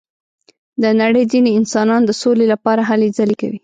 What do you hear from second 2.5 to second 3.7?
لپاره هلې ځلې کوي.